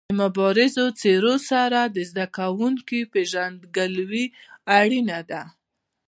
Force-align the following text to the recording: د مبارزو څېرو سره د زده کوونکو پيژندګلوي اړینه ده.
د 0.09 0.11
مبارزو 0.21 0.85
څېرو 0.99 1.35
سره 1.49 1.79
د 1.95 1.97
زده 2.09 2.25
کوونکو 2.37 2.97
پيژندګلوي 3.13 4.25
اړینه 4.79 5.19
ده. 5.29 5.43